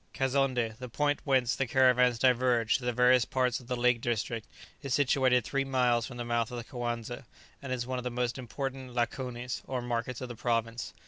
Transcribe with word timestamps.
Kazonndé, 0.15 0.75
the 0.79 0.89
point 0.89 1.19
whence 1.25 1.55
the 1.55 1.67
caravans 1.67 2.17
diverge 2.17 2.77
to 2.79 2.85
the 2.85 2.91
various 2.91 3.23
parts 3.23 3.59
of 3.59 3.67
the 3.67 3.75
lake 3.75 4.01
district, 4.01 4.47
is 4.81 4.95
situated 4.95 5.43
three 5.43 5.63
miles 5.63 6.07
from 6.07 6.17
the 6.17 6.25
mouth 6.25 6.49
of 6.49 6.57
the 6.57 6.63
Coanza, 6.63 7.23
and 7.61 7.71
is 7.71 7.85
one 7.85 7.99
of 7.99 8.03
the 8.03 8.09
most 8.09 8.39
important 8.39 8.95
lakonis, 8.95 9.61
or 9.67 9.79
markets 9.79 10.19
of 10.19 10.27
the 10.27 10.35
province. 10.35 10.95